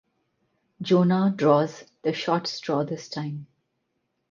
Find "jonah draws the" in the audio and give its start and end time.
0.81-2.11